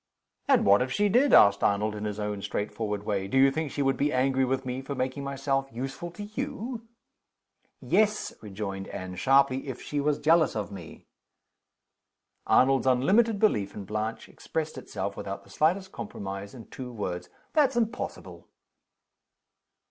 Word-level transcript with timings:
"And 0.47 0.65
what 0.65 0.81
if 0.81 0.91
she 0.91 1.09
did?" 1.09 1.31
asked 1.31 1.63
Arnold, 1.63 1.93
in 1.93 2.05
his 2.05 2.19
own 2.19 2.41
straightforward 2.41 3.03
way. 3.03 3.27
"Do 3.27 3.37
you 3.37 3.51
think 3.51 3.69
she 3.71 3.83
would 3.83 3.97
be 3.97 4.11
angry 4.11 4.43
with 4.43 4.65
me 4.65 4.81
for 4.81 4.95
making 4.95 5.23
myself 5.23 5.71
useful 5.71 6.09
to 6.13 6.23
you?" 6.23 6.87
"Yes," 7.81 8.33
rejoined 8.41 8.87
Anne, 8.87 9.13
sharply, 9.15 9.67
"if 9.67 9.79
she 9.79 9.99
was 10.01 10.17
jealous 10.17 10.55
of 10.55 10.71
me." 10.71 11.05
Arnold's 12.47 12.87
unlimited 12.87 13.37
belief 13.37 13.75
in 13.75 13.85
Blanche 13.85 14.27
expressed 14.27 14.75
itself, 14.75 15.15
without 15.15 15.43
the 15.43 15.51
slightest 15.51 15.91
compromise, 15.91 16.55
in 16.55 16.65
two 16.71 16.91
words: 16.91 17.29
"That's 17.53 17.75
impossible!" 17.75 18.47